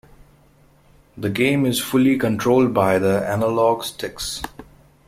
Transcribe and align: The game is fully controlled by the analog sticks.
The 1.15 1.29
game 1.29 1.63
is 1.63 1.79
fully 1.79 2.17
controlled 2.17 2.73
by 2.73 2.97
the 2.97 3.23
analog 3.29 3.83
sticks. 3.83 4.41